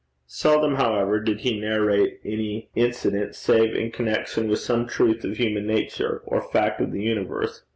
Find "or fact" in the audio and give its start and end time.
6.25-6.81